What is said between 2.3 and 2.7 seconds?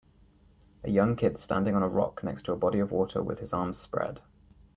to a